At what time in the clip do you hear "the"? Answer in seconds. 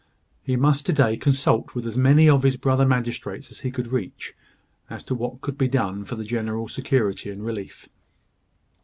6.15-6.23